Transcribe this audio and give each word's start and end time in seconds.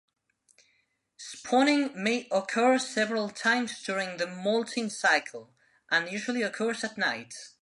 Spawning 1.15 1.91
may 1.93 2.27
occur 2.31 2.79
several 2.79 3.29
times 3.29 3.83
during 3.83 4.17
the 4.17 4.25
moulting 4.25 4.89
cycle, 4.89 5.53
and 5.91 6.11
usually 6.11 6.41
occurs 6.41 6.83
at 6.83 6.97
night. 6.97 7.35